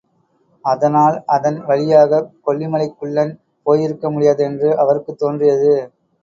அதனால் 0.65 1.23
அதன் 1.25 1.65
வழியாகக் 1.65 2.31
கொல்லிமலைக் 2.45 2.97
குள்ளன் 2.97 3.33
போயிருக்க 3.65 4.11
முடியாது 4.11 4.43
என்று 4.43 4.77
அவருக்குத் 4.77 5.17
தோன்றியது. 5.17 5.71